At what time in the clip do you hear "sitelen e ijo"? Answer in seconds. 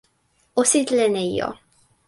0.71-1.49